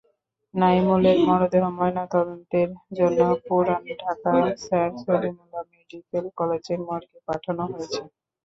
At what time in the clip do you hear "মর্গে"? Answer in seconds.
6.87-7.19